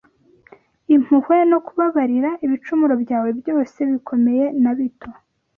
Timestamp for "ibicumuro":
2.45-2.93